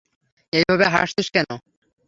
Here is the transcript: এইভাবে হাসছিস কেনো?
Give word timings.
এইভাবে 0.53 0.85
হাসছিস 0.93 1.27
কেনো? 1.33 1.55